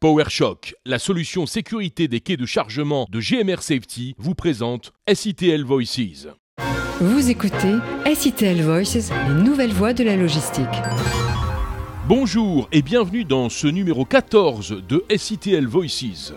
PowerShock, 0.00 0.76
la 0.86 0.98
solution 0.98 1.44
sécurité 1.44 2.08
des 2.08 2.20
quais 2.20 2.38
de 2.38 2.46
chargement 2.46 3.06
de 3.10 3.20
GMR 3.20 3.60
Safety, 3.60 4.14
vous 4.16 4.34
présente 4.34 4.94
SITL 5.06 5.62
Voices. 5.62 6.26
Vous 7.02 7.28
écoutez 7.28 7.74
SITL 8.14 8.62
Voices, 8.62 9.10
les 9.28 9.42
nouvelles 9.42 9.74
voies 9.74 9.92
de 9.92 10.02
la 10.02 10.16
logistique. 10.16 10.64
Bonjour 12.08 12.66
et 12.72 12.80
bienvenue 12.80 13.26
dans 13.26 13.50
ce 13.50 13.66
numéro 13.66 14.06
14 14.06 14.82
de 14.88 15.04
SITL 15.14 15.66
Voices. 15.66 16.32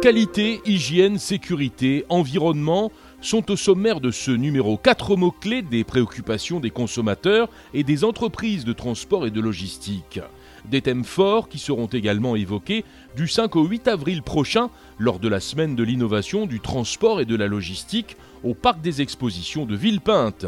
Qualité, 0.00 0.60
hygiène, 0.64 1.18
sécurité, 1.18 2.04
environnement 2.08 2.92
sont 3.20 3.50
au 3.50 3.56
sommaire 3.56 4.00
de 4.00 4.12
ce 4.12 4.30
numéro 4.30 4.76
quatre 4.76 5.16
mots-clés 5.16 5.62
des 5.62 5.82
préoccupations 5.82 6.60
des 6.60 6.70
consommateurs 6.70 7.48
et 7.74 7.82
des 7.82 8.04
entreprises 8.04 8.64
de 8.64 8.72
transport 8.72 9.26
et 9.26 9.32
de 9.32 9.40
logistique. 9.40 10.20
Des 10.70 10.80
thèmes 10.80 11.04
forts 11.04 11.48
qui 11.48 11.58
seront 11.58 11.86
également 11.86 12.36
évoqués 12.36 12.84
du 13.16 13.28
5 13.28 13.56
au 13.56 13.64
8 13.64 13.88
avril 13.88 14.22
prochain 14.22 14.70
lors 14.98 15.18
de 15.18 15.28
la 15.28 15.40
semaine 15.40 15.74
de 15.74 15.82
l'innovation 15.82 16.46
du 16.46 16.60
transport 16.60 17.20
et 17.20 17.24
de 17.24 17.36
la 17.36 17.46
logistique 17.46 18.16
au 18.44 18.54
parc 18.54 18.80
des 18.80 19.02
expositions 19.02 19.66
de 19.66 19.76
Villepinte. 19.76 20.46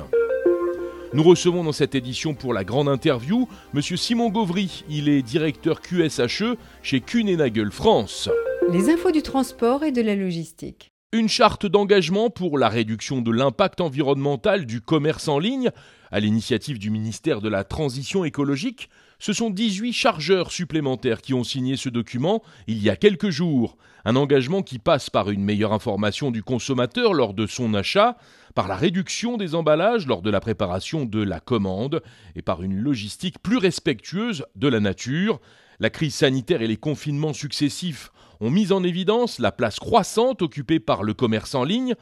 Nous 1.12 1.22
recevons 1.22 1.62
dans 1.62 1.72
cette 1.72 1.94
édition 1.94 2.34
pour 2.34 2.52
la 2.52 2.64
grande 2.64 2.88
interview 2.88 3.48
M. 3.72 3.82
Simon 3.82 4.30
Gauvry. 4.30 4.84
Il 4.88 5.08
est 5.08 5.22
directeur 5.22 5.80
QSHE 5.80 6.56
chez 6.82 7.00
Kuehne 7.00 7.70
France. 7.70 8.28
Les 8.72 8.90
infos 8.90 9.12
du 9.12 9.22
transport 9.22 9.84
et 9.84 9.92
de 9.92 10.02
la 10.02 10.16
logistique. 10.16 10.90
Une 11.12 11.28
charte 11.28 11.66
d'engagement 11.66 12.30
pour 12.30 12.58
la 12.58 12.68
réduction 12.68 13.20
de 13.20 13.30
l'impact 13.30 13.80
environnemental 13.80 14.66
du 14.66 14.80
commerce 14.80 15.28
en 15.28 15.38
ligne, 15.38 15.70
à 16.10 16.18
l'initiative 16.18 16.80
du 16.80 16.90
ministère 16.90 17.40
de 17.40 17.48
la 17.48 17.62
Transition 17.62 18.24
écologique, 18.24 18.88
ce 19.24 19.32
sont 19.32 19.48
18 19.48 19.94
chargeurs 19.94 20.52
supplémentaires 20.52 21.22
qui 21.22 21.32
ont 21.32 21.44
signé 21.44 21.78
ce 21.78 21.88
document 21.88 22.42
il 22.66 22.82
y 22.82 22.90
a 22.90 22.96
quelques 22.96 23.30
jours. 23.30 23.78
Un 24.04 24.16
engagement 24.16 24.60
qui 24.60 24.78
passe 24.78 25.08
par 25.08 25.30
une 25.30 25.42
meilleure 25.42 25.72
information 25.72 26.30
du 26.30 26.42
consommateur 26.42 27.14
lors 27.14 27.32
de 27.32 27.46
son 27.46 27.72
achat, 27.72 28.18
par 28.54 28.68
la 28.68 28.76
réduction 28.76 29.38
des 29.38 29.54
emballages 29.54 30.06
lors 30.06 30.20
de 30.20 30.28
la 30.28 30.40
préparation 30.40 31.06
de 31.06 31.22
la 31.22 31.40
commande 31.40 32.02
et 32.36 32.42
par 32.42 32.62
une 32.62 32.76
logistique 32.76 33.38
plus 33.38 33.56
respectueuse 33.56 34.44
de 34.56 34.68
la 34.68 34.80
nature. 34.80 35.40
La 35.80 35.88
crise 35.88 36.16
sanitaire 36.16 36.60
et 36.60 36.68
les 36.68 36.76
confinements 36.76 37.32
successifs 37.32 38.12
ont 38.40 38.50
mis 38.50 38.72
en 38.72 38.84
évidence 38.84 39.38
la 39.38 39.52
place 39.52 39.78
croissante 39.78 40.42
occupée 40.42 40.80
par 40.80 41.02
le 41.02 41.14
commerce 41.14 41.54
en 41.54 41.64
ligne, 41.64 41.94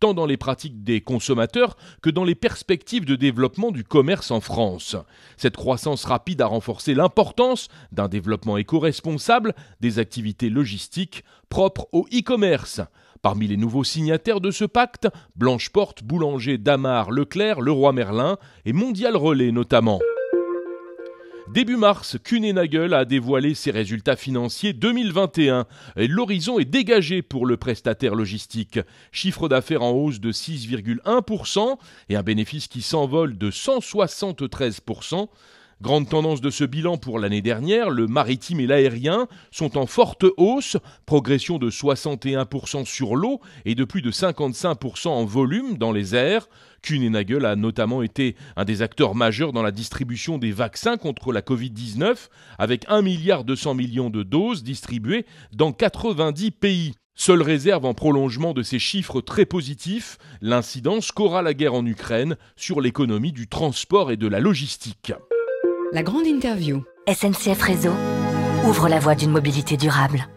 tant 0.00 0.14
dans 0.14 0.26
les 0.26 0.36
pratiques 0.36 0.82
des 0.82 1.00
consommateurs 1.00 1.76
que 2.02 2.10
dans 2.10 2.24
les 2.24 2.34
perspectives 2.34 3.04
de 3.04 3.14
développement 3.14 3.70
du 3.70 3.84
commerce 3.84 4.30
en 4.30 4.40
France. 4.40 4.96
Cette 5.36 5.56
croissance 5.56 6.04
rapide 6.04 6.40
a 6.40 6.46
renforcé 6.46 6.94
l'importance 6.94 7.68
d'un 7.92 8.08
développement 8.08 8.56
éco-responsable 8.56 9.54
des 9.80 9.98
activités 9.98 10.48
logistiques 10.50 11.24
propres 11.48 11.88
au 11.92 12.06
e-commerce. 12.12 12.80
Parmi 13.22 13.46
les 13.46 13.58
nouveaux 13.58 13.84
signataires 13.84 14.40
de 14.40 14.50
ce 14.50 14.64
pacte, 14.64 15.08
Blanche-Porte, 15.36 16.02
Boulanger, 16.02 16.56
Damar, 16.56 17.10
Leclerc, 17.10 17.60
Leroy 17.60 17.92
Merlin 17.92 18.38
et 18.64 18.72
Mondial 18.72 19.16
Relais 19.16 19.52
notamment. 19.52 20.00
Début 21.52 21.76
mars, 21.76 22.16
Kuehne 22.22 22.56
a 22.58 23.04
dévoilé 23.04 23.54
ses 23.54 23.72
résultats 23.72 24.14
financiers 24.14 24.72
2021 24.72 25.66
et 25.96 26.06
l'horizon 26.06 26.60
est 26.60 26.64
dégagé 26.64 27.22
pour 27.22 27.44
le 27.44 27.56
prestataire 27.56 28.14
logistique. 28.14 28.78
Chiffre 29.10 29.48
d'affaires 29.48 29.82
en 29.82 29.90
hausse 29.90 30.20
de 30.20 30.30
6,1% 30.30 31.76
et 32.08 32.14
un 32.14 32.22
bénéfice 32.22 32.68
qui 32.68 32.82
s'envole 32.82 33.36
de 33.36 33.50
173%. 33.50 35.26
Grande 35.82 36.10
tendance 36.10 36.42
de 36.42 36.50
ce 36.50 36.64
bilan 36.64 36.98
pour 36.98 37.18
l'année 37.18 37.40
dernière, 37.40 37.88
le 37.88 38.06
maritime 38.06 38.60
et 38.60 38.66
l'aérien 38.66 39.28
sont 39.50 39.78
en 39.78 39.86
forte 39.86 40.26
hausse, 40.36 40.76
progression 41.06 41.56
de 41.56 41.70
61% 41.70 42.84
sur 42.84 43.16
l'eau 43.16 43.40
et 43.64 43.74
de 43.74 43.84
plus 43.84 44.02
de 44.02 44.10
55% 44.10 45.08
en 45.08 45.24
volume 45.24 45.78
dans 45.78 45.90
les 45.90 46.14
airs. 46.14 46.50
Kuehne 46.82 47.16
a 47.16 47.56
notamment 47.56 48.02
été 48.02 48.36
un 48.56 48.66
des 48.66 48.82
acteurs 48.82 49.14
majeurs 49.14 49.54
dans 49.54 49.62
la 49.62 49.70
distribution 49.70 50.36
des 50.36 50.52
vaccins 50.52 50.98
contre 50.98 51.32
la 51.32 51.40
Covid-19, 51.40 52.28
avec 52.58 52.84
1 52.88 53.00
milliard 53.00 53.44
200 53.44 53.72
millions 53.72 54.10
de 54.10 54.22
doses 54.22 54.62
distribuées 54.62 55.24
dans 55.54 55.72
90 55.72 56.50
pays. 56.50 56.92
Seule 57.14 57.40
réserve 57.40 57.86
en 57.86 57.94
prolongement 57.94 58.52
de 58.52 58.62
ces 58.62 58.78
chiffres 58.78 59.22
très 59.22 59.46
positifs, 59.46 60.18
l'incidence 60.42 61.10
qu'aura 61.10 61.40
la 61.40 61.54
guerre 61.54 61.74
en 61.74 61.86
Ukraine 61.86 62.36
sur 62.56 62.82
l'économie 62.82 63.32
du 63.32 63.48
transport 63.48 64.10
et 64.10 64.18
de 64.18 64.26
la 64.28 64.40
logistique. 64.40 65.14
La 65.92 66.04
grande 66.04 66.26
interview. 66.28 66.84
SNCF 67.08 67.60
Réseau 67.60 67.92
ouvre 68.64 68.88
la 68.88 69.00
voie 69.00 69.16
d'une 69.16 69.32
mobilité 69.32 69.76
durable. 69.76 70.28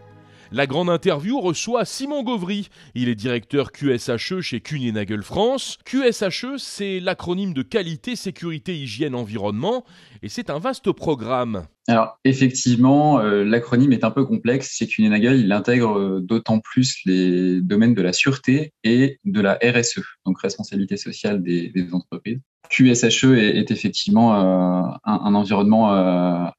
La 0.51 0.65
grande 0.65 0.89
interview 0.89 1.39
reçoit 1.39 1.85
Simon 1.85 2.23
Gauvry. 2.23 2.69
Il 2.95 3.07
est 3.07 3.13
directeur 3.13 3.71
QSHE 3.71 4.41
chez 4.41 4.61
Kuehne 4.61 5.21
France. 5.21 5.77
QSHE, 5.85 6.57
c'est 6.57 6.99
l'acronyme 6.99 7.53
de 7.53 7.61
qualité, 7.61 8.15
sécurité, 8.15 8.75
hygiène, 8.75 9.13
environnement, 9.13 9.85
et 10.23 10.29
c'est 10.29 10.49
un 10.49 10.57
vaste 10.57 10.89
programme. 10.93 11.67
Alors 11.89 12.17
effectivement, 12.23 13.19
euh, 13.19 13.43
l'acronyme 13.43 13.91
est 13.91 14.05
un 14.05 14.09
peu 14.09 14.25
complexe. 14.25 14.73
C'est 14.73 14.87
Kuehne 14.87 15.13
il 15.13 15.51
intègre 15.51 15.99
euh, 15.99 16.21
d'autant 16.21 16.59
plus 16.61 16.99
les 17.05 17.59
domaines 17.59 17.93
de 17.93 18.01
la 18.01 18.13
sûreté 18.13 18.71
et 18.85 19.19
de 19.25 19.41
la 19.41 19.59
RSE, 19.61 19.99
donc 20.25 20.39
responsabilité 20.39 20.95
sociale 20.95 21.43
des, 21.43 21.71
entreprises. 21.91 22.39
QSHE 22.69 23.33
est, 23.33 23.69
effectivement 23.69 24.33
euh, 24.35 24.83
un, 25.03 25.35
environnement 25.35 25.91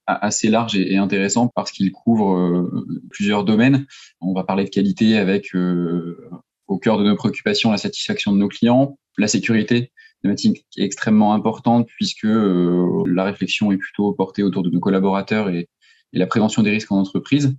assez 0.07 0.51
large 0.51 0.77
et, 0.77 0.99
intéressant 0.99 1.49
parce 1.49 1.73
qu'il 1.73 1.91
couvre 1.91 2.71
plusieurs 3.11 3.45
domaines. 3.45 3.87
On 4.21 4.35
va 4.35 4.45
parler 4.45 4.65
de 4.65 4.69
qualité 4.69 5.17
avec 5.17 5.55
au 5.55 6.79
cœur 6.79 6.99
de 6.99 7.05
nos 7.05 7.17
préoccupations 7.17 7.71
la 7.71 7.79
satisfaction 7.79 8.33
de 8.33 8.37
nos 8.37 8.49
clients, 8.49 8.99
la 9.17 9.29
sécurité, 9.29 9.91
thématique 10.25 10.67
extrêmement 10.77 11.35
importante 11.35 11.87
puisque 11.87 12.27
la 12.27 13.25
réflexion 13.25 13.71
est 13.71 13.77
plutôt 13.77 14.13
portée 14.13 14.43
autour 14.43 14.63
de 14.63 14.71
nos 14.71 14.81
collaborateurs 14.81 15.51
et 15.51 15.69
la 16.13 16.27
prévention 16.27 16.63
des 16.63 16.71
risques 16.71 16.91
en 16.93 16.99
entreprise. 16.99 17.57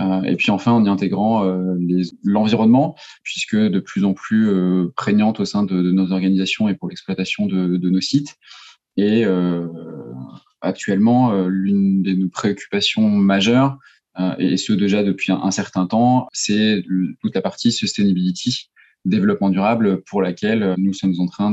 Euh, 0.00 0.22
et 0.22 0.36
puis 0.36 0.50
enfin 0.50 0.72
en 0.72 0.84
y 0.84 0.88
intégrant 0.88 1.44
euh, 1.44 1.76
l'environnement, 2.24 2.96
puisque 3.22 3.56
de 3.56 3.78
plus 3.78 4.04
en 4.04 4.14
plus 4.14 4.48
euh, 4.48 4.90
prégnante 4.96 5.40
au 5.40 5.44
sein 5.44 5.64
de, 5.64 5.74
nos 5.82 6.12
organisations 6.12 6.68
et 6.68 6.74
pour 6.74 6.88
l'exploitation 6.88 7.46
de, 7.46 7.76
nos 7.76 8.00
sites. 8.00 8.36
Et 8.96 9.24
actuellement, 10.60 11.46
l'une 11.46 12.02
de 12.02 12.12
nos 12.12 12.28
préoccupations 12.28 13.08
majeures, 13.08 13.78
et 14.38 14.58
ce 14.58 14.74
déjà 14.74 15.02
depuis 15.02 15.32
un, 15.32 15.50
certain 15.50 15.86
temps, 15.86 16.28
c'est 16.34 16.84
toute 17.22 17.34
la 17.34 17.40
partie 17.40 17.72
sustainability, 17.72 18.70
développement 19.04 19.50
durable, 19.50 20.02
pour 20.02 20.22
laquelle 20.22 20.74
nous 20.78 20.92
sommes 20.92 21.14
en 21.18 21.26
train 21.26 21.52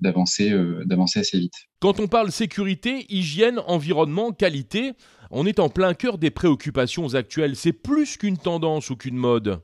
d'avancer 0.00 0.54
d'avancer 0.84 1.20
assez 1.20 1.38
vite. 1.38 1.54
Quand 1.80 1.98
on 2.00 2.06
parle 2.06 2.30
sécurité, 2.30 3.06
hygiène, 3.08 3.60
environnement, 3.66 4.32
qualité, 4.32 4.92
on 5.30 5.46
est 5.46 5.58
en 5.58 5.68
plein 5.68 5.94
cœur 5.94 6.18
des 6.18 6.30
préoccupations 6.30 7.14
actuelles. 7.14 7.56
C'est 7.56 7.72
plus 7.72 8.16
qu'une 8.16 8.38
tendance 8.38 8.90
ou 8.90 8.96
qu'une 8.96 9.16
mode. 9.16 9.60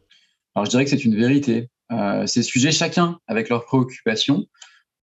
Alors 0.55 0.67
je 0.67 0.71
dirais 0.71 0.85
que 0.85 0.91
c'est 0.91 1.05
une 1.05 1.17
vérité. 1.17 1.69
Euh, 1.93 2.27
ces 2.27 2.43
sujets, 2.43 2.73
chacun 2.73 3.19
avec 3.27 3.49
leurs 3.49 3.65
préoccupations, 3.65 4.47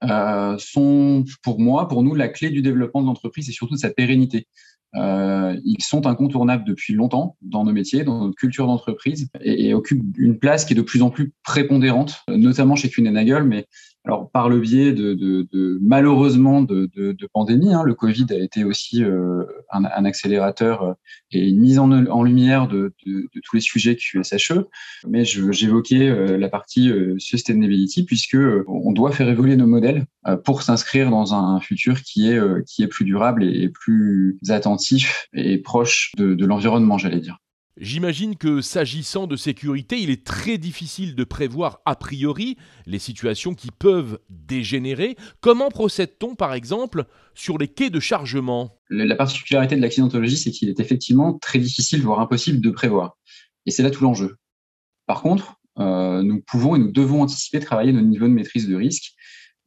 euh, 0.05 0.57
sont 0.59 1.25
pour 1.43 1.59
moi, 1.59 1.89
pour 1.89 2.03
nous, 2.03 2.15
la 2.15 2.29
clé 2.29 2.51
du 2.51 2.63
développement 2.63 3.03
de 3.03 3.07
l'entreprise 3.07 3.49
et 3.49 3.53
surtout 3.53 3.75
de 3.75 3.81
sa 3.81 3.91
pérennité. 3.91 4.47
Euh, 4.95 5.57
ils 5.65 5.83
sont 5.83 6.07
incontournables 6.07 6.65
depuis 6.65 6.95
longtemps 6.95 7.37
dans 7.43 7.65
nos 7.65 7.73
métiers, 7.73 8.05
dans 8.05 8.21
notre 8.21 8.37
culture 8.37 8.67
d'entreprise, 8.67 9.29
et, 9.41 9.75
occupent 9.75 10.03
une 10.17 10.39
place 10.39 10.65
qui 10.65 10.73
est 10.73 10.77
de 10.77 10.83
plus 10.83 11.03
en 11.03 11.11
plus 11.11 11.33
prépondérante, 11.43 12.23
notamment 12.29 12.75
chez 12.75 12.89
Kuehne 12.89 13.13
mais 13.45 13.67
alors 14.05 14.31
par 14.31 14.49
le 14.49 14.59
biais 14.59 14.93
de, 14.93 15.13
de, 15.13 15.47
de 15.53 15.79
malheureusement 15.83 16.63
de, 16.63 16.91
de 16.95 17.29
pandémie, 17.33 17.75
hein, 17.75 17.83
le 17.83 17.95
Covid 17.95 18.27
a 18.31 18.37
été 18.37 18.65
aussi 18.65 19.05
euh, 19.05 19.38
un, 19.71 19.85
un, 19.85 20.05
accélérateur 20.05 20.83
euh, 20.83 20.93
et 21.31 21.49
une 21.49 21.61
mise 21.61 21.79
en, 21.79 21.91
en 21.91 22.23
lumière 22.23 22.69
de, 22.69 22.95
tous 23.05 23.57
les 23.57 23.61
sujets 23.61 23.97
QSHE. 23.97 24.65
Mais 25.07 25.25
j'évoquais 25.25 26.09
euh, 26.09 26.37
la 26.39 26.49
partie 26.49 26.91
sustainability 27.19 28.05
puisque 28.05 28.37
on 28.67 28.93
doit 28.93 29.13
faire 29.13 29.29
évoluer 29.29 29.57
nos 29.57 29.67
modèles 29.67 30.07
pour 30.45 30.63
s'inscrire 30.63 31.11
dans 31.11 31.35
un 31.35 31.61
futur 31.61 32.03
qui 32.03 32.31
est 32.31 32.41
qui 32.67 32.83
est 32.83 32.89
plus 32.89 33.05
durable 33.05 33.45
et 33.45 33.69
plus 33.69 34.39
attentif 34.49 35.29
et 35.33 35.59
proche 35.59 36.13
de 36.17 36.45
l'environnement, 36.45 36.99
j'allais 36.99 37.21
dire. 37.21 37.39
J'imagine 37.81 38.37
que 38.37 38.61
s'agissant 38.61 39.29
de 39.29 39.37
sécurité, 39.37 40.01
il 40.01 40.11
est 40.11 40.27
très 40.27 40.59
difficile 40.59 41.15
de 41.15 41.23
prévoir 41.23 41.81
a 41.85 41.95
priori 41.95 42.57
les 42.87 42.99
situations 42.99 43.55
qui 43.55 43.69
peuvent 43.71 44.19
dégénérer. 44.31 45.17
Comment 45.41 45.69
procède-t-on 45.69 46.35
par 46.35 46.55
exemple 46.55 47.05
sur 47.35 47.57
les 47.57 47.69
quais 47.69 47.91
de 47.91 48.01
chargement? 48.01 48.77
La 48.91 49.15
particularité 49.15 49.77
de 49.77 49.81
l'accidentologie, 49.81 50.37
c'est 50.37 50.51
qu'il 50.51 50.69
est 50.69 50.81
effectivement 50.81 51.35
très 51.35 51.61
difficile, 51.61 52.03
voire 52.03 52.19
impossible 52.19 52.61
de 52.61 52.71
prévoir. 52.71 53.17
Et 53.65 53.71
c'est 53.71 53.85
là 53.85 53.91
tout 53.91 54.03
l'enjeu. 54.03 54.39
Par 55.07 55.23
contre, 55.23 55.55
euh, 55.79 56.23
nous 56.25 56.41
pouvons 56.41 56.75
et 56.75 56.81
nous 56.81 56.91
devons 56.91 57.23
anticiper, 57.23 57.61
travailler 57.61 57.93
nos 57.93 58.01
niveaux 58.01 58.27
de 58.27 58.33
maîtrise 58.33 58.69
de 58.69 58.75
risque 58.75 59.13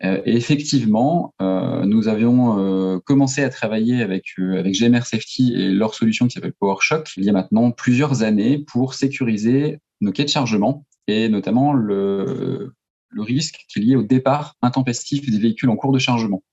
et 0.03 0.35
effectivement, 0.35 1.33
nous 1.39 2.07
avions 2.07 2.99
commencé 3.05 3.43
à 3.43 3.49
travailler 3.49 4.01
avec, 4.01 4.25
avec 4.37 4.73
GMR 4.73 5.05
Safety 5.05 5.53
et 5.55 5.69
leur 5.69 5.93
solution 5.93 6.27
qui 6.27 6.33
s'appelle 6.33 6.53
PowerShock 6.59 7.11
il 7.17 7.23
y 7.23 7.29
a 7.29 7.33
maintenant 7.33 7.71
plusieurs 7.71 8.23
années 8.23 8.57
pour 8.57 8.93
sécuriser 8.93 9.79
nos 9.99 10.11
quais 10.11 10.23
de 10.23 10.29
chargement 10.29 10.85
et 11.07 11.29
notamment 11.29 11.73
le, 11.73 12.73
le 13.09 13.21
risque 13.21 13.65
qui 13.67 13.79
est 13.79 13.81
lié 13.83 13.95
au 13.95 14.03
départ 14.03 14.55
intempestif 14.61 15.29
des 15.29 15.37
véhicules 15.37 15.69
en 15.69 15.75
cours 15.75 15.91
de 15.91 15.99
chargement. 15.99 16.43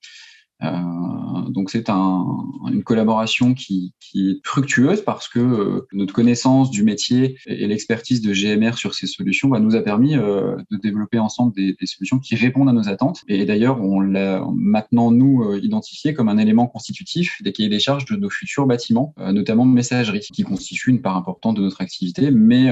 Euh, 0.62 1.49
donc 1.50 1.70
c'est 1.70 1.88
un, 1.88 2.25
une 2.70 2.82
collaboration 2.82 3.55
qui, 3.55 3.94
qui, 4.00 4.31
est 4.31 4.46
fructueuse 4.46 5.02
parce 5.02 5.28
que 5.28 5.38
euh, 5.38 5.87
notre 5.93 6.12
connaissance 6.12 6.70
du 6.70 6.82
métier 6.82 7.38
et, 7.46 7.66
l'expertise 7.66 8.20
de 8.20 8.32
GMR 8.32 8.76
sur 8.76 8.94
ces 8.94 9.06
solutions 9.06 9.49
bah, 9.49 9.60
nous 9.60 9.76
a 9.76 9.82
permis 9.82 10.16
euh, 10.16 10.56
de 10.70 10.76
développer 10.76 11.19
ensemble 11.19 11.55
des, 11.55 11.75
des, 11.75 11.87
solutions 11.87 12.19
qui 12.19 12.34
répondent 12.34 12.69
à 12.69 12.72
nos 12.72 12.88
attentes. 12.88 13.22
Et 13.28 13.44
d'ailleurs, 13.44 13.81
on 13.82 14.00
l'a 14.00 14.44
maintenant 14.55 15.10
nous 15.10 15.43
euh, 15.43 15.60
identifié 15.62 16.14
comme 16.14 16.28
un 16.28 16.38
élément 16.38 16.66
constitutif 16.66 17.40
des 17.43 17.52
cahiers 17.52 17.69
des 17.69 17.81
charges 17.81 18.04
de 18.06 18.16
nos 18.16 18.31
futurs 18.31 18.66
bâtiments, 18.66 19.14
euh, 19.19 19.32
notamment 19.32 19.64
messagerie, 19.64 20.26
qui 20.32 20.43
constitue 20.43 20.90
une 20.90 21.02
part 21.02 21.16
importante 21.16 21.56
de 21.56 21.62
notre 21.62 21.81
activité, 21.81 22.31
mais 22.31 22.69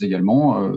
également 0.00 0.72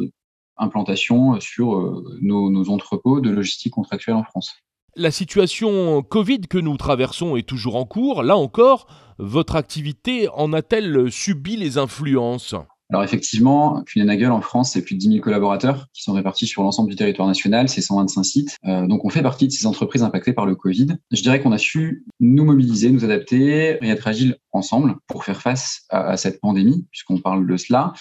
implantation 0.58 1.40
sur 1.40 2.04
nos, 2.22 2.50
nos 2.50 2.70
entrepôts 2.70 3.22
de 3.22 3.30
logistique 3.30 3.74
contractuelle 3.74 4.16
en 4.16 4.24
France. 4.24 4.56
La 4.96 5.12
situation 5.12 6.02
Covid 6.02 6.42
que 6.42 6.58
nous 6.58 6.76
traversons 6.76 7.36
est 7.36 7.48
toujours 7.48 7.76
en 7.76 7.86
cours. 7.86 8.24
Là 8.24 8.38
encore, 8.38 8.88
votre 9.18 9.56
activité 9.56 10.28
en 10.34 10.52
a-t-elle 10.54 11.12
subi 11.12 11.58
les 11.58 11.78
influences? 11.78 12.56
Alors 12.92 13.04
effectivement, 13.04 13.84
Kuehne+Nagel 13.84 14.32
en 14.32 14.42
France, 14.42 14.72
c'est 14.72 14.82
plus 14.82 14.96
de 14.96 15.00
10 15.00 15.08
000 15.10 15.20
collaborateurs 15.22 15.86
qui 15.94 16.02
sont 16.02 16.14
répartis 16.14 16.48
sur 16.48 16.64
l'ensemble 16.64 16.90
du 16.90 16.96
territoire 16.96 17.28
national, 17.28 17.70
c'est 17.70 17.82
125 17.82 18.24
sites. 18.24 18.58
Euh, 18.66 18.88
donc 18.88 19.06
on 19.06 19.10
fait 19.10 19.22
partie 19.22 19.46
de 19.46 19.52
ces 19.52 19.68
entreprises 19.68 20.02
impactées 20.02 20.34
par 20.34 20.48
le 20.48 20.56
Covid. 20.56 20.96
Je 21.12 21.22
dirais 21.22 21.40
qu'on 21.40 21.52
a 21.52 21.60
su 21.60 22.04
nous 22.20 22.46
mobiliser, 22.46 22.90
nous 22.90 23.06
adapter 23.06 23.78
et 23.80 23.90
être 23.90 24.08
agiles 24.08 24.38
ensemble 24.54 24.96
pour 25.06 25.24
faire 25.24 25.40
face 25.40 25.86
à 25.90 26.18
cette 26.18 26.42
pandémie, 26.42 26.88
puisqu'on 26.90 27.20
parle 27.20 27.46
de 27.46 27.58
cela. 27.58 27.94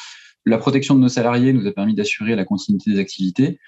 La 0.46 0.56
protection 0.56 0.94
de 0.94 1.00
nos 1.00 1.08
salariés 1.08 1.52
nous 1.52 1.67
a 1.67 1.73
permis 1.73 1.94
d'assurer 1.94 2.35
la 2.35 2.46
continuité 2.46 2.90
des 2.90 2.99
activités 2.99 3.58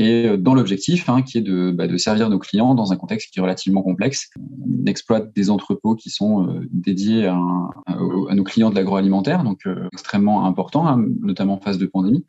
et 0.00 0.26
euh, 0.26 0.36
dans 0.36 0.54
l'objectif 0.54 1.08
hein, 1.08 1.22
qui 1.22 1.38
est 1.38 1.42
de, 1.42 1.70
bah, 1.70 1.86
de, 1.86 1.96
servir 1.98 2.30
nos 2.30 2.38
clients 2.38 2.74
dans 2.74 2.92
un 2.92 2.96
contexte 2.96 3.32
qui 3.32 3.38
est 3.38 3.42
relativement 3.42 3.82
complexe. 3.82 4.30
On 4.38 4.86
exploite 4.86 5.32
des 5.36 5.50
entrepôts 5.50 5.94
qui 5.94 6.08
sont 6.08 6.48
euh, 6.48 6.66
dédiés 6.72 7.26
à, 7.26 7.38
à, 7.86 8.34
nos 8.34 8.42
clients 8.42 8.70
de 8.70 8.74
l'agroalimentaire, 8.74 9.44
donc 9.44 9.60
euh, 9.66 9.88
extrêmement 9.92 10.46
important, 10.46 10.88
hein, 10.88 11.04
notamment 11.20 11.54
en 11.54 11.60
phase 11.60 11.78
de 11.78 11.86
pandémie. 11.86 12.24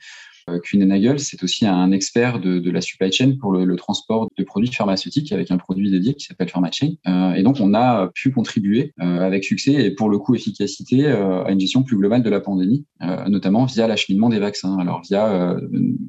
Euh, 0.50 0.60
Kuehne+Nagel, 0.60 1.20
c'est 1.20 1.44
aussi 1.44 1.66
un 1.66 1.92
expert 1.92 2.40
de, 2.40 2.70
la 2.72 2.82
supply 2.82 3.12
chain 3.12 3.36
pour 3.40 3.52
le, 3.52 3.76
transport 3.76 4.28
de 4.38 4.44
produits 4.44 4.72
pharmaceutiques 4.72 5.32
avec 5.32 5.52
un 5.52 5.58
produit 5.58 5.90
dédié 5.90 6.14
qui 6.14 6.26
s'appelle 6.26 6.50
PharmaChain. 6.50 6.94
Euh, 7.08 7.34
et 7.34 7.44
donc, 7.44 7.58
on 7.60 7.74
a 7.74 8.10
pu 8.14 8.32
contribuer 8.32 8.94
euh, 9.02 9.20
avec 9.20 9.44
succès 9.44 9.74
et 9.74 9.92
pour 9.92 10.10
le 10.10 10.18
coup 10.18 10.36
efficacité 10.36 11.08
à 11.08 11.52
une 11.52 11.60
gestion 11.60 11.84
plus 11.84 11.98
globale 11.98 12.24
de 12.24 12.30
la 12.30 12.40
pandémie, 12.40 12.86
notamment 13.28 13.66
via 13.66 13.88
l'acheminement 13.88 14.30
des 14.30 14.40
vaccins. 14.40 14.78
Alors, 14.80 15.02
via 15.02 15.58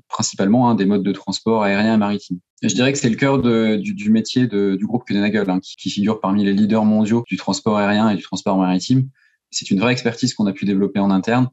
principalement 0.08 0.68
hein, 0.68 0.74
des 0.74 0.84
modes 0.84 1.02
de 1.02 1.12
transport 1.12 1.62
aérien 1.62 1.94
et 1.94 1.98
maritime. 1.98 2.38
Je 2.62 2.74
dirais 2.74 2.92
que 2.92 2.98
c'est 2.98 3.10
le 3.10 3.16
cœur 3.16 3.40
du, 3.40 4.10
métier 4.10 4.46
du 4.46 4.86
groupe 4.86 5.04
Kuehne+Nagel, 5.04 5.48
hein, 5.50 5.60
qui 5.60 5.90
figure 5.90 6.20
parmi 6.20 6.44
les 6.44 6.52
leaders 6.52 6.84
mondiaux 6.84 7.24
du 7.28 7.36
transport 7.36 7.78
aérien 7.78 8.10
et 8.10 8.16
du 8.16 8.22
transport 8.22 8.56
maritime. 8.56 9.08
C'est 9.50 9.70
une 9.70 9.80
vraie 9.80 9.92
expertise 9.92 10.34
qu'on 10.34 10.46
a 10.46 10.52
pu 10.52 10.64
développer 10.64 11.00
en 11.00 11.10
interne 11.10 11.48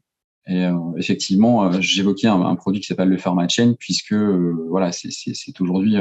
et 0.49 0.65
euh, 0.65 0.77
effectivement, 0.97 1.65
euh, 1.65 1.79
j'évoquais 1.79 2.27
un, 2.27 2.55
produit 2.55 2.81
qui 2.81 2.87
s'appelle 2.87 3.09
le 3.09 3.17
PharmaChain, 3.17 3.75
puisque 3.77 4.13
euh, 4.13 4.65
voilà, 4.67 4.91
c'est 4.91 5.61
aujourd'hui 5.61 5.97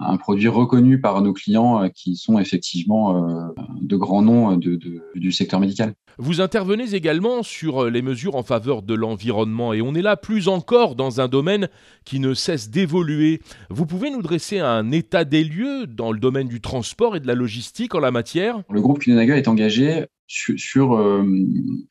un 0.00 0.16
produit 0.16 0.48
reconnu 0.48 1.00
par 1.00 1.20
nos 1.22 1.32
clients 1.32 1.88
qui 1.94 2.16
sont 2.16 2.38
effectivement 2.38 3.52
de 3.80 3.96
grands 3.96 4.22
noms 4.22 4.56
de, 4.56 4.76
de, 4.76 5.02
du 5.14 5.30
secteur 5.30 5.60
médical. 5.60 5.94
Vous 6.18 6.40
intervenez 6.40 6.94
également 6.94 7.42
sur 7.42 7.88
les 7.88 8.02
mesures 8.02 8.34
en 8.34 8.42
faveur 8.42 8.82
de 8.82 8.94
l'environnement 8.94 9.72
et 9.72 9.80
on 9.80 9.94
est 9.94 10.02
là 10.02 10.16
plus 10.16 10.48
encore 10.48 10.94
dans 10.94 11.20
un 11.20 11.28
domaine 11.28 11.68
qui 12.04 12.18
ne 12.20 12.34
cesse 12.34 12.70
d'évoluer. 12.70 13.40
Vous 13.70 13.86
pouvez 13.86 14.10
nous 14.10 14.22
dresser 14.22 14.58
un 14.58 14.90
état 14.90 15.24
des 15.24 15.44
lieux 15.44 15.86
dans 15.86 16.12
le 16.12 16.18
domaine 16.18 16.48
du 16.48 16.60
transport 16.60 17.16
et 17.16 17.20
de 17.20 17.26
la 17.26 17.34
logistique 17.34 17.94
en 17.94 18.00
la 18.00 18.10
matière? 18.10 18.62
Le 18.70 18.80
groupe 18.80 18.98
Kuehne+Nagel 18.98 19.38
est 19.38 19.48
engagé 19.48 20.06
sur, 20.26 20.58
sur 20.58 20.94
euh, 20.94 21.24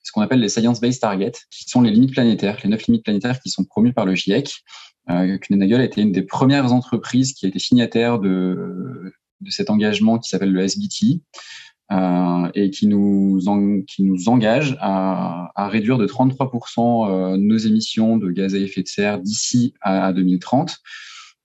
ce 0.03 0.11
qu'on 0.11 0.21
appelle 0.21 0.39
les 0.39 0.49
science-based 0.49 1.01
targets, 1.01 1.33
qui 1.51 1.69
sont 1.69 1.81
les 1.81 1.91
limites 1.91 2.11
planétaires, 2.11 2.57
les 2.63 2.69
neuf 2.69 2.87
limites 2.87 3.03
planétaires 3.03 3.39
qui 3.39 3.49
sont 3.49 3.65
promues 3.65 3.93
par 3.93 4.05
le 4.05 4.15
GIEC. 4.15 4.53
Euh, 5.09 5.37
a 5.37 5.83
été 5.83 6.01
une 6.01 6.11
des 6.11 6.23
premières 6.23 6.71
entreprises 6.73 7.33
qui 7.33 7.45
a 7.45 7.49
été 7.49 7.59
signataire 7.59 8.19
de, 8.19 9.13
cet 9.47 9.69
engagement 9.69 10.19
qui 10.19 10.29
s'appelle 10.29 10.51
le 10.51 10.61
SBT. 10.61 11.21
Euh, 11.91 12.51
et 12.53 12.69
qui 12.69 12.85
nous, 12.85 13.39
qui 13.87 14.03
nous 14.03 14.29
engage 14.29 14.77
à, 14.79 15.51
réduire 15.57 15.97
de 15.97 16.05
33% 16.05 17.09
euh, 17.09 17.37
nos 17.37 17.57
émissions 17.57 18.17
de 18.17 18.29
gaz 18.29 18.53
à 18.53 18.59
effet 18.59 18.83
de 18.83 18.87
serre 18.87 19.19
d'ici 19.19 19.73
à, 19.81 20.05
à 20.05 20.13
2030. 20.13 20.77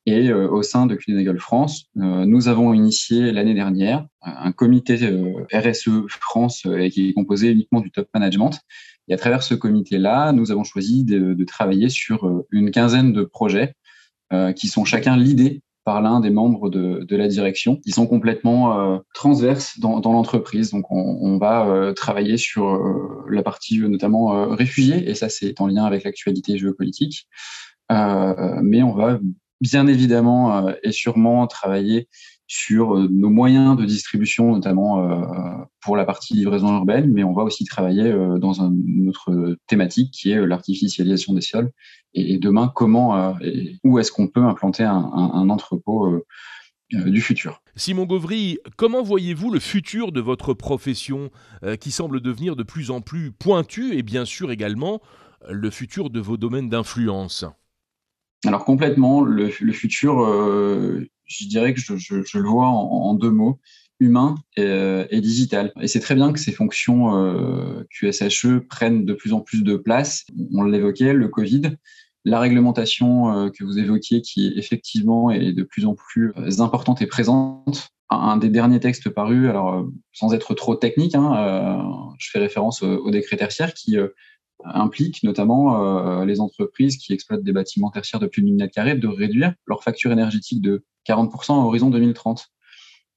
Et 0.05 0.28
euh, 0.28 0.50
au 0.50 0.62
sein 0.62 0.84
de 0.84 0.96
Kuehne+Nagel 0.96 1.38
France, 1.38 1.87
nous 1.94 2.49
avons 2.49 2.75
initié 2.75 3.32
l'année 3.32 3.55
dernière 3.55 4.06
un 4.20 4.52
comité 4.52 4.96
RSE 5.50 5.88
France 6.08 6.67
qui 6.93 7.08
est 7.08 7.12
composé 7.14 7.50
uniquement 7.50 7.81
du 7.81 7.90
top 7.90 8.08
management. 8.12 8.60
Et 9.08 9.14
à 9.14 9.16
travers 9.16 9.42
ce 9.42 9.54
comité-là, 9.54 10.32
nous 10.32 10.50
avons 10.50 10.64
choisi 10.64 11.04
de, 11.04 11.34
de, 11.34 11.44
travailler 11.44 11.88
sur 11.88 12.44
une 12.50 12.70
quinzaine 12.70 13.12
de 13.12 13.24
projets 13.24 13.74
qui 14.56 14.68
sont 14.68 14.84
chacun 14.84 15.16
l'idée 15.16 15.62
par 15.84 16.00
l'un 16.00 16.20
des 16.20 16.30
membres 16.30 16.70
de, 16.70 17.04
de, 17.04 17.16
la 17.16 17.28
direction, 17.28 17.76
qui 17.76 17.90
sont 17.90 18.06
complètement 18.06 18.94
euh, 18.94 18.98
transverses 19.12 19.78
dans, 19.78 20.00
dans 20.00 20.12
l'entreprise. 20.12 20.70
Donc, 20.70 20.90
on, 20.90 21.18
on 21.20 21.38
va 21.38 21.66
euh, 21.66 21.92
travailler 21.92 22.38
sur 22.38 22.74
euh, 22.74 23.24
la 23.28 23.42
partie 23.42 23.78
notamment 23.80 24.54
réfugiés, 24.54 25.08
et 25.08 25.14
ça, 25.14 25.28
c'est 25.28 25.60
en 25.60 25.66
lien 25.66 25.84
avec 25.84 26.04
l'actualité 26.04 26.56
géopolitique. 26.58 27.28
mais 27.90 28.82
on 28.82 28.94
va 28.94 29.20
bien 29.60 29.86
évidemment 29.86 30.68
et 30.82 30.92
sûrement 30.92 31.46
travailler 31.46 32.08
sur 32.46 32.96
euh, 32.96 33.08
nos 33.11 33.31
moyens 33.31 33.76
de 33.76 33.85
distribution, 33.85 34.52
notamment 34.52 35.11
euh, 35.11 35.64
pour 35.81 35.96
la 35.96 36.05
partie 36.05 36.35
livraison 36.35 36.75
urbaine, 36.75 37.11
mais 37.11 37.25
on 37.25 37.32
va 37.32 37.43
aussi 37.43 37.64
travailler 37.64 38.05
euh, 38.05 38.38
dans 38.38 38.62
une 38.62 39.08
autre 39.08 39.56
thématique 39.67 40.11
qui 40.12 40.31
est 40.31 40.46
l'artificialisation 40.46 41.32
des 41.35 41.41
sols. 41.41 41.70
Et, 42.12 42.38
demain, 42.38 42.70
comment 42.75 43.37
et 43.41 43.76
où 43.82 43.99
est-ce 43.99 44.12
qu'on 44.12 44.29
peut 44.29 44.44
implanter 44.44 44.85
un, 44.85 45.49
entrepôt 45.50 46.25
du 46.93 47.20
futur? 47.20 47.61
Simon 47.75 48.05
Gauvry, 48.05 48.58
comment 48.76 49.02
voyez-vous 49.02 49.50
le 49.50 49.58
futur 49.58 50.12
de 50.12 50.20
votre 50.20 50.55
profession 50.55 51.31
qui 51.81 51.91
semble 51.91 52.20
devenir 52.20 52.55
de 52.55 52.62
plus 52.62 52.93
en 52.93 53.00
plus 53.00 53.32
pointu 53.32 53.96
et 53.96 54.05
bien 54.05 54.25
sûr 54.25 54.52
également 54.52 55.00
le 55.50 55.70
futur 55.70 56.08
de 56.08 56.20
vos 56.20 56.37
domaines 56.37 56.69
d'influence? 56.69 57.44
Alors 58.46 58.65
complètement, 58.65 59.22
le, 59.22 59.51
le 59.60 59.72
futur, 59.72 60.24
euh, 60.24 61.06
je 61.27 61.46
dirais 61.46 61.74
que 61.74 61.81
je, 61.81 61.96
je, 61.96 62.22
je 62.22 62.39
le 62.39 62.48
vois 62.48 62.67
en, 62.67 63.15
deux 63.15 63.31
mots, 63.31 63.60
humain 64.01 64.36
et, 64.56 64.63
euh, 64.63 65.06
et 65.10 65.20
digital. 65.20 65.72
Et 65.81 65.89
c'est 65.89 66.01
très 66.01 66.15
bien 66.15 66.32
que 66.32 66.39
ces 66.39 66.53
fonctions 66.53 67.17
euh, 67.17 67.84
QSHE 67.91 68.58
prennent 68.69 69.05
de 69.05 69.15
plus 69.15 69.32
en 69.32 69.41
plus 69.41 69.63
de 69.63 69.77
place. 69.77 70.24
On 70.53 70.63
l'évoquait, 70.63 71.13
le 71.13 71.29
Covid. 71.29 71.77
La 72.27 72.41
réglementation 72.41 73.32
euh, 73.32 73.51
que 73.51 73.65
vous 73.65 73.79
évoquiez, 73.79 74.22
qui 74.22 74.55
effectivement 74.56 75.31
est 75.31 75.53
de 75.53 75.63
plus 75.63 75.84
en 75.84 75.94
plus 75.94 76.32
euh, 76.39 76.60
importante 76.60 77.03
et 77.03 77.06
présente. 77.06 77.91
Un, 78.10 78.36
des 78.36 78.48
derniers 78.48 78.81
textes 78.81 79.08
parus, 79.08 79.48
alors 79.48 79.74
euh, 79.74 79.82
sans 80.13 80.34
être 80.34 80.55
trop 80.55 80.77
technique, 80.77 81.15
hein, 81.15 82.15
je 82.19 82.31
fais 82.31 82.39
référence 82.39 82.82
au, 82.82 82.98
au 82.98 83.10
décret 83.10 83.36
tertiaire 83.36 83.74
qui 83.74 83.96
implique 84.64 85.22
notamment 85.22 86.20
euh, 86.20 86.24
les 86.24 86.40
entreprises 86.40 86.96
qui 86.96 87.12
exploitent 87.12 87.42
des 87.42 87.52
bâtiments 87.52 87.90
tertiaires 87.90 88.20
de 88.20 88.26
plus 88.26 88.42
de 88.42 88.46
1000 88.46 88.56
mètres 88.56 88.74
carrés 88.74 88.94
de 88.94 89.08
réduire 89.08 89.54
leur 89.66 89.82
facture 89.82 90.12
énergétique 90.12 90.62
de 90.62 90.84
40% 91.08 91.52
à 91.52 91.56
horizon 91.56 91.90
2030. 91.90 92.48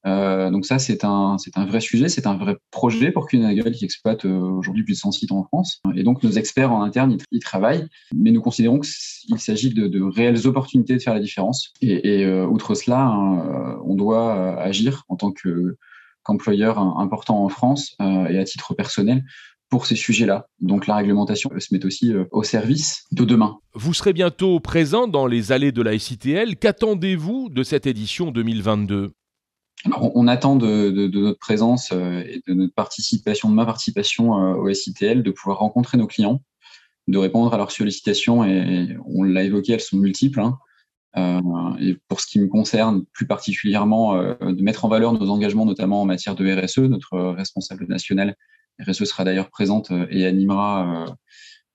Euh, 0.06 0.52
donc 0.52 0.66
ça, 0.66 0.80
c'est 0.80 1.04
un, 1.04 1.38
c'est 1.38 1.58
un 1.58 1.66
vrai 1.66 1.82
sujet, 1.82 2.08
c'est 2.08 2.28
un 2.28 2.38
vrai 2.38 2.56
projet 2.72 3.12
pour 3.12 3.28
Kuehne+Nagel 3.28 3.74
qui 3.74 3.84
exploite 3.84 4.26
euh, 4.26 4.40
aujourd'hui 4.40 4.84
plus 4.84 4.94
de 4.94 5.00
100 5.00 5.12
sites 5.12 5.32
en 5.32 5.44
France. 5.44 5.82
Et 5.96 6.04
donc 6.04 6.24
nos 6.24 6.32
experts 6.32 6.72
en 6.72 6.82
interne 6.82 7.18
y, 7.32 7.40
travaillent, 7.40 7.88
mais 8.16 8.32
nous 8.32 8.42
considérons 8.42 8.80
qu'il 8.80 9.40
s'agit 9.40 9.74
de, 9.74 10.02
réelles 10.02 10.48
opportunités 10.48 10.96
de 10.96 11.02
faire 11.02 11.14
la 11.14 11.20
différence. 11.20 11.74
Et, 11.82 12.26
outre 12.28 12.76
cela, 12.76 13.02
hein, 13.02 13.80
on 13.86 13.96
doit 13.96 14.60
agir 14.62 15.04
en 15.10 15.16
tant 15.16 15.32
que 15.32 15.78
qu'employeur 16.24 16.78
important 16.78 17.42
en 17.44 17.48
France 17.50 17.96
et 18.00 18.38
à 18.38 18.44
titre 18.44 18.74
personnel 18.74 19.24
pour 19.70 19.86
ces 19.86 19.96
sujets-là. 19.96 20.48
Donc 20.60 20.88
la 20.88 20.96
réglementation 20.96 21.52
se 21.58 21.74
met 21.74 21.86
aussi 21.86 22.14
euh, 22.14 22.26
au 22.32 22.44
service 22.44 23.06
de 23.12 23.26
demain. 23.26 23.60
Vous 23.74 23.94
serez 23.94 24.14
bientôt 24.14 24.60
présent 24.60 25.08
dans 25.08 25.28
les 25.28 25.52
allées 25.52 25.72
de 25.72 25.82
la 25.82 25.98
SITL. 25.98 26.56
Qu'attendez-vous 26.58 27.50
de 27.50 27.64
cette 27.64 27.88
édition 27.88 28.32
2022 28.32 29.12
alors, 29.86 30.12
on 30.16 30.28
attend 30.28 30.56
de, 30.56 30.90
de, 30.90 31.06
de, 31.06 31.20
notre 31.20 31.38
présence 31.38 31.92
euh, 31.92 32.24
et 32.28 32.42
de 32.48 32.56
notre 32.56 32.74
participation, 32.74 33.48
de 33.48 33.54
ma 33.54 33.64
participation 33.64 34.36
euh, 34.36 34.56
au 34.56 34.74
SITL, 34.74 35.22
de 35.22 35.30
pouvoir 35.30 35.60
rencontrer 35.60 36.00
nos 36.00 36.08
clients, 36.08 36.42
de 37.08 37.18
répondre 37.20 37.54
à 37.54 37.58
leurs 37.58 37.70
sollicitations. 37.70 38.44
Et 38.44 38.98
on 39.06 39.22
l'a 39.22 39.44
évoqué, 39.44 39.74
elles 39.74 39.80
sont 39.80 39.98
multiples. 39.98 40.42
Hein. 40.42 40.58
et 41.80 41.96
pour 42.08 42.22
ce 42.22 42.26
qui 42.26 42.40
me 42.40 42.48
concerne 42.48 43.06
plus 43.14 43.28
particulièrement, 43.28 44.16
de 44.18 44.62
mettre 44.64 44.84
en 44.84 44.88
valeur 44.88 45.14
nos 45.14 45.30
engagements, 45.30 45.66
notamment 45.66 46.02
en 46.02 46.06
matière 46.06 46.34
de 46.34 46.52
RSE. 46.52 46.80
Notre 46.80 47.16
responsable 47.34 47.86
national 47.86 48.36
RSE 48.80 49.06
sera 49.06 49.24
d'ailleurs 49.24 49.50
présente 49.50 49.92
et 50.10 50.26
animera 50.26 51.06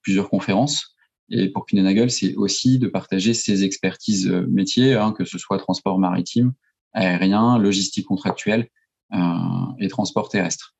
plusieurs 0.02 0.28
conférences. 0.28 0.97
Et 1.30 1.49
pour 1.49 1.66
Kühnenagel, 1.66 2.11
c'est 2.11 2.35
aussi 2.35 2.78
de 2.78 2.88
partager 2.88 3.35
ses 3.35 3.64
expertises 3.64 4.28
métiers, 4.28 4.94
hein, 4.94 5.12
que 5.12 5.25
ce 5.25 5.38
soit 5.38 5.59
transport 5.59 5.99
maritime, 5.99 6.52
aérien, 6.92 7.59
logistique 7.59 8.06
contractuelle 8.06 8.68
et 9.12 9.88
transport 9.88 10.28
terrestre 10.28 10.75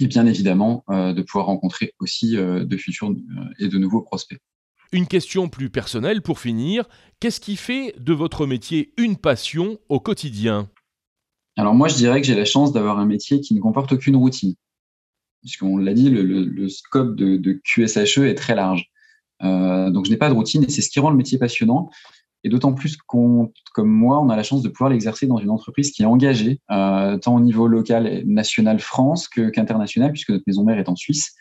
et 0.00 0.06
bien 0.06 0.26
évidemment 0.26 0.84
euh, 0.90 1.12
de 1.12 1.22
pouvoir 1.22 1.46
rencontrer 1.46 1.94
aussi 2.00 2.36
euh, 2.36 2.64
de 2.64 2.76
futurs 2.76 3.10
euh, 3.10 3.44
et 3.58 3.68
de 3.68 3.78
nouveaux 3.78 4.02
prospects. 4.02 4.38
Une 4.92 5.06
question 5.06 5.48
plus 5.48 5.70
personnelle 5.70 6.20
pour 6.22 6.40
finir. 6.40 6.88
Qu'est-ce 7.20 7.40
qui 7.40 7.56
fait 7.56 7.94
de 7.98 8.12
votre 8.12 8.46
métier 8.46 8.92
une 8.96 9.16
passion 9.16 9.78
au 9.88 10.00
quotidien? 10.00 10.68
Alors 11.56 11.74
moi, 11.74 11.88
je 11.88 11.94
dirais 11.94 12.20
que 12.20 12.26
j'ai 12.26 12.34
la 12.34 12.44
chance 12.44 12.72
d'avoir 12.72 12.98
un 12.98 13.06
métier 13.06 13.40
qui 13.40 13.54
ne 13.54 13.60
comporte 13.60 13.92
aucune 13.92 14.16
routine. 14.16 14.54
Puisqu'on 15.42 15.78
l'a 15.78 15.94
dit, 15.94 16.10
le, 16.10 16.68
scope 16.68 17.16
de, 17.16 17.60
QSHE 17.64 18.24
est 18.24 18.34
très 18.34 18.54
large. 18.54 18.90
donc 19.40 20.04
je 20.04 20.10
n'ai 20.10 20.16
pas 20.16 20.28
de 20.28 20.34
routine 20.34 20.64
et 20.64 20.68
c'est 20.68 20.82
ce 20.82 20.90
qui 20.90 21.00
rend 21.00 21.10
le 21.10 21.16
métier 21.16 21.38
passionnant. 21.38 21.90
Et 22.42 22.48
d'autant 22.48 22.72
plus 22.72 22.96
qu'on, 22.96 23.52
comme 23.74 23.90
moi, 23.90 24.20
on 24.20 24.30
a 24.30 24.36
la 24.36 24.42
chance 24.42 24.62
de 24.62 24.68
pouvoir 24.68 24.90
l'exercer 24.90 25.26
dans 25.26 25.36
une 25.38 25.50
entreprise 25.50 25.90
qui 25.90 26.02
est 26.02 26.06
engagée, 26.06 26.60
euh, 26.70 27.18
tant 27.18 27.36
au 27.36 27.40
niveau 27.40 27.66
local 27.66 28.22
national 28.24 28.80
France 28.80 29.28
qu'international, 29.28 30.10
puisque 30.12 30.30
notre 30.30 30.44
maison 30.46 30.64
mère 30.64 30.78
est 30.78 30.88
en 30.88 30.96
Suisse. 30.96 31.34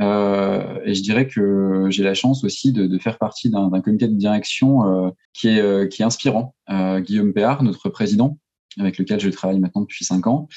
Euh, 0.00 0.78
et 0.84 0.94
je 0.94 1.02
dirais 1.02 1.26
que 1.26 1.86
j'ai 1.90 2.04
la 2.04 2.14
chance 2.14 2.44
aussi 2.44 2.72
de, 2.72 2.98
faire 2.98 3.18
partie 3.18 3.50
d'un, 3.50 3.68
comité 3.80 4.06
de 4.06 4.14
direction 4.14 4.86
euh, 4.86 5.10
qui, 5.32 5.48
est, 5.48 5.60
euh, 5.60 5.86
qui 5.86 6.02
est 6.02 6.04
inspirant. 6.04 6.54
Euh, 6.70 7.00
Guillaume 7.00 7.32
Péard, 7.32 7.62
notre 7.62 7.88
président, 7.88 8.38
avec 8.78 8.98
lequel 8.98 9.18
je 9.18 9.28
travaille 9.30 9.58
maintenant 9.58 9.82
depuis 9.82 10.04
cinq 10.04 10.26
ans, 10.26 10.48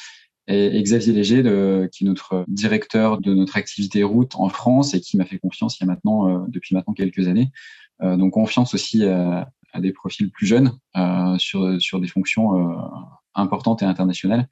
et, 0.51 0.77
et 0.77 0.84
Xavier 0.84 1.13
Léger, 1.13 1.43
de, 1.43 1.89
qui 1.91 2.03
est 2.03 2.08
notre 2.08 2.46
directeur 2.48 3.20
de 3.20 3.34
notre 3.34 3.58
activité 3.58 4.03
route 4.03 4.36
en 4.36 4.50
France 4.50 4.93
et 4.93 5.01
qui 5.01 5.17
m'a 5.17 5.25
fait 5.25 5.39
confiance 5.39 5.79
il 5.79 5.84
y 5.84 5.86
a 5.86 5.88
maintenant, 5.88 6.46
depuis 6.48 6.75
maintenant 6.75 6.93
quelques 6.93 7.27
années. 7.27 7.51
donc 8.01 8.34
confiance 8.34 8.74
aussi 8.74 9.05
à, 9.05 9.50
à 9.74 9.81
des 9.81 9.91
profils 9.91 10.29
plus 10.29 10.46
jeunes 10.46 10.77
euh, 10.96 11.38
sur, 11.38 11.81
sur 11.81 12.00
des 12.00 12.08
fonctions 12.08 12.58
euh, 12.58 12.75
importantes 13.36 13.81
et 13.81 13.86
internationales. 13.86 14.48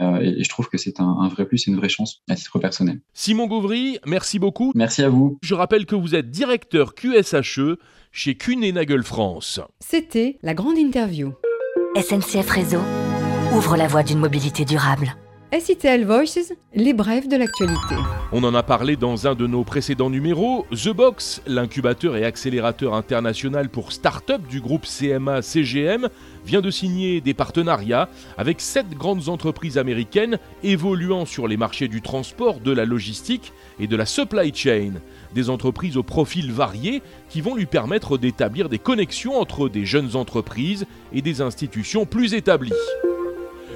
Euh, 0.00 0.18
et, 0.20 0.44
je 0.44 0.48
trouve 0.48 0.68
que 0.68 0.76
c'est 0.76 1.00
un, 1.00 1.28
vrai 1.28 1.46
plus 1.46 1.66
et 1.66 1.70
une 1.70 1.76
vraie 1.78 1.88
chance 1.88 2.22
à 2.28 2.34
titre 2.34 2.58
personnel. 2.58 3.00
Simon 3.14 3.46
Gauvry, 3.46 3.98
merci 4.04 4.38
beaucoup. 4.38 4.72
Merci 4.74 5.02
à 5.02 5.08
vous. 5.08 5.38
Je 5.42 5.54
rappelle 5.54 5.86
que 5.86 5.94
vous 5.94 6.14
êtes 6.14 6.30
directeur 6.30 6.94
QSHE 6.94 7.78
chez 8.12 8.34
Kuehne 8.36 9.02
France. 9.02 9.60
C'était 9.80 10.38
la 10.42 10.52
grande 10.52 10.76
interview. 10.76 11.32
SNCF 11.96 12.50
Réseau 12.50 12.80
ouvre 13.54 13.76
la 13.76 13.86
voie 13.86 14.02
d'une 14.02 14.18
mobilité 14.18 14.66
durable. 14.66 15.16
SITL 15.52 16.04
Voices, 16.04 16.52
les 16.74 16.92
brèves 16.92 17.28
de 17.28 17.36
l'actualité. 17.36 17.94
On 18.32 18.42
en 18.42 18.54
a 18.54 18.64
parlé 18.64 18.96
dans 18.96 19.28
un 19.28 19.36
de 19.36 19.46
nos 19.46 19.62
précédents 19.62 20.10
numéros. 20.10 20.66
The 20.72 20.88
Box, 20.88 21.40
l'incubateur 21.46 22.16
et 22.16 22.24
accélérateur 22.24 22.94
international 22.94 23.68
pour 23.68 23.92
start-up 23.92 24.42
du 24.48 24.60
groupe 24.60 24.86
CMA 24.86 25.42
CGM, 25.42 26.08
vient 26.44 26.60
de 26.60 26.70
signer 26.70 27.20
des 27.20 27.32
partenariats 27.32 28.08
avec 28.36 28.60
sept 28.60 28.90
grandes 28.90 29.28
entreprises 29.28 29.78
américaines 29.78 30.38
évoluant 30.64 31.26
sur 31.26 31.46
les 31.46 31.56
marchés 31.56 31.86
du 31.86 32.02
transport, 32.02 32.58
de 32.58 32.72
la 32.72 32.84
logistique 32.84 33.52
et 33.78 33.86
de 33.86 33.96
la 33.96 34.04
supply 34.04 34.52
chain. 34.52 34.94
Des 35.32 35.48
entreprises 35.48 35.96
au 35.96 36.02
profil 36.02 36.50
varié 36.50 37.02
qui 37.28 37.40
vont 37.40 37.54
lui 37.54 37.66
permettre 37.66 38.18
d'établir 38.18 38.68
des 38.68 38.80
connexions 38.80 39.40
entre 39.40 39.68
des 39.68 39.86
jeunes 39.86 40.16
entreprises 40.16 40.86
et 41.12 41.22
des 41.22 41.40
institutions 41.40 42.04
plus 42.04 42.34
établies. 42.34 42.72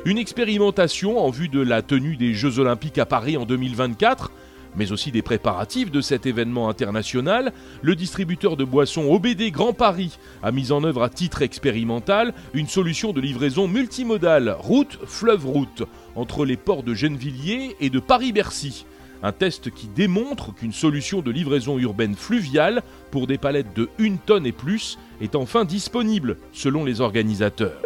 Une 0.07 0.17
expérimentation 0.17 1.19
en 1.19 1.29
vue 1.29 1.49
de 1.49 1.61
la 1.61 1.83
tenue 1.83 2.17
des 2.17 2.33
Jeux 2.33 2.59
Olympiques 2.59 2.97
à 2.97 3.05
Paris 3.05 3.37
en 3.37 3.45
2024, 3.45 4.33
mais 4.75 4.93
aussi 4.93 5.13
des 5.13 5.21
préparatifs 5.21 5.91
de 5.91 6.01
cet 6.01 6.25
événement 6.25 6.71
international, 6.71 7.53
le 7.83 7.95
distributeur 7.95 8.57
de 8.57 8.65
boissons 8.65 9.13
OBD 9.13 9.51
Grand 9.51 9.75
Paris 9.75 10.17
a 10.43 10.53
mis 10.53 10.73
en 10.73 10.85
œuvre 10.85 11.03
à 11.03 11.11
titre 11.11 11.43
expérimental 11.43 12.33
une 12.55 12.67
solution 12.67 13.13
de 13.13 13.21
livraison 13.21 13.69
multimodale 13.69 14.57
route-fleuve-route 14.59 15.83
entre 16.17 16.47
les 16.47 16.57
ports 16.57 16.83
de 16.83 16.95
Gennevilliers 16.95 17.77
et 17.79 17.91
de 17.91 18.01
Paris-Bercy. 18.01 18.87
Un 19.23 19.33
test 19.33 19.71
qui 19.71 19.87
démontre 19.87 20.55
qu'une 20.55 20.73
solution 20.73 21.21
de 21.21 21.31
livraison 21.31 21.79
urbaine 21.79 22.15
fluviale 22.15 22.83
pour 23.11 23.27
des 23.27 23.37
palettes 23.37 23.77
de 23.77 23.91
1 24.01 24.17
tonne 24.25 24.47
et 24.47 24.53
plus 24.53 24.99
est 25.21 25.37
enfin 25.37 25.67
disponible, 25.67 26.39
selon 26.53 26.87
les 26.87 27.03
organisateurs. 27.03 27.83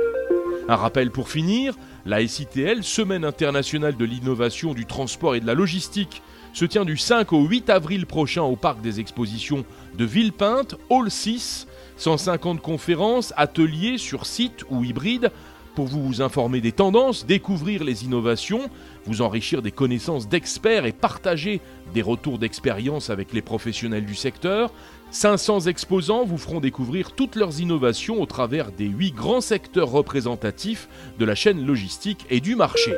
Un 0.67 0.77
rappel 0.77 1.11
pour 1.11 1.29
finir, 1.29 1.75
la 2.07 2.27
SITL, 2.27 2.83
Semaine 2.83 3.25
internationale 3.25 3.97
de 3.97 4.05
l'innovation 4.05 4.75
du 4.75 4.87
transport 4.87 5.35
et 5.35 5.41
de 5.41 5.47
la 5.47 5.55
logistique, 5.55 6.23
se 6.53 6.65
tient 6.65 6.85
du 6.85 6.97
5 6.97 7.33
au 7.33 7.45
8 7.45 7.71
avril 7.71 8.07
prochain 8.07 8.43
au 8.43 8.57
parc 8.57 8.81
des 8.81 9.01
expositions 9.01 9.65
de 9.97 10.05
Villepinte, 10.05 10.77
Hall 10.89 11.11
6, 11.11 11.67
150 11.97 12.61
conférences, 12.61 13.33
ateliers 13.37 13.99
sur 13.99 14.27
site 14.27 14.65
ou 14.71 14.85
hybride 14.85 15.31
pour 15.75 15.87
vous 15.87 16.23
informer 16.23 16.61
des 16.61 16.73
tendances, 16.73 17.27
découvrir 17.27 17.85
les 17.85 18.05
innovations, 18.05 18.71
vous 19.07 19.23
enrichir 19.23 19.63
des 19.63 19.73
connaissances 19.73 20.29
d'experts 20.29 20.87
et 20.87 20.93
partager 20.93 21.61
des 21.93 22.03
retours 22.03 22.39
d'expérience 22.39 23.11
avec 23.11 23.33
les 23.33 23.43
professionnels 23.43 24.07
du 24.07 24.15
secteur. 24.15 24.73
500 25.11 25.63
exposants 25.67 26.25
vous 26.25 26.39
feront 26.39 26.61
découvrir 26.61 27.13
toutes 27.13 27.37
leurs 27.37 27.61
innovations 27.61 28.21
au 28.21 28.27
travers 28.27 28.73
des 28.73 28.87
8 28.87 29.13
grands 29.13 29.41
secteurs 29.41 29.91
représentatifs 29.91 30.89
de 31.19 31.25
la 31.25 31.35
chaîne 31.35 31.65
logistique 31.65 32.27
et 32.31 32.41
du 32.41 32.57
marché. 32.57 32.95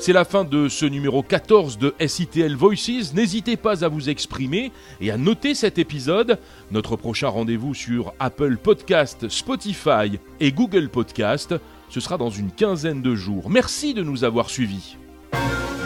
C'est 0.00 0.12
la 0.12 0.24
fin 0.24 0.44
de 0.44 0.68
ce 0.68 0.86
numéro 0.86 1.24
14 1.24 1.76
de 1.76 1.92
SITL 2.06 2.54
Voices. 2.54 3.12
N'hésitez 3.14 3.56
pas 3.56 3.84
à 3.84 3.88
vous 3.88 4.08
exprimer 4.08 4.70
et 5.00 5.10
à 5.10 5.16
noter 5.16 5.56
cet 5.56 5.76
épisode. 5.76 6.38
Notre 6.70 6.94
prochain 6.94 7.28
rendez-vous 7.28 7.74
sur 7.74 8.14
Apple 8.20 8.58
Podcast, 8.58 9.28
Spotify 9.28 10.20
et 10.38 10.52
Google 10.52 10.88
Podcast, 10.88 11.56
ce 11.88 12.00
sera 12.00 12.16
dans 12.16 12.30
une 12.30 12.50
quinzaine 12.50 13.02
de 13.02 13.14
jours. 13.14 13.50
Merci 13.50 13.94
de 13.94 14.02
nous 14.02 14.24
avoir 14.24 14.50
suivis. 14.50 14.96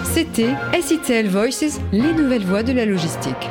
C'était 0.05 0.55
SITL 0.81 1.29
Voices, 1.29 1.81
les 1.93 2.13
nouvelles 2.13 2.45
voies 2.45 2.63
de 2.63 2.73
la 2.73 2.85
logistique. 2.85 3.49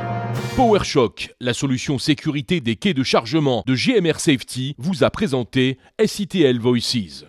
PowerShock, 0.56 1.34
la 1.40 1.54
solution 1.54 1.98
sécurité 1.98 2.62
des 2.62 2.76
quais 2.76 2.94
de 2.94 3.04
chargement 3.04 3.64
de 3.66 3.74
GMR 3.74 4.20
Safety, 4.20 4.76
vous 4.78 5.04
a 5.04 5.10
présenté 5.10 5.78
SITL 6.04 6.60
Voices. 6.60 7.26